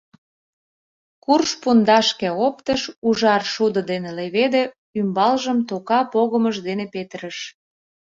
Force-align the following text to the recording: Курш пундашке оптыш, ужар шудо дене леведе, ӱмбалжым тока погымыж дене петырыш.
Курш 1.23 1.49
пундашке 1.61 2.29
оптыш, 2.45 2.81
ужар 3.07 3.41
шудо 3.53 3.81
дене 3.91 4.09
леведе, 4.17 4.63
ӱмбалжым 4.99 5.59
тока 5.69 5.99
погымыж 6.13 6.55
дене 6.67 6.85
петырыш. 6.93 7.37